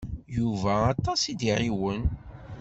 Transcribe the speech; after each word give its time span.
Yuba 0.35 0.73
aṭas 0.93 1.21
i 1.31 1.33
d-iɛiwen. 1.39 2.03